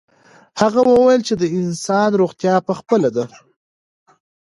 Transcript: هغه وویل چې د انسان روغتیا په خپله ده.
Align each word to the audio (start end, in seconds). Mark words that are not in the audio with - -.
هغه 0.61 0.81
وویل 0.91 1.21
چې 1.27 1.33
د 1.37 1.43
انسان 1.59 2.09
روغتیا 2.21 2.55
په 2.67 2.73
خپله 2.79 3.09
ده. 3.15 3.25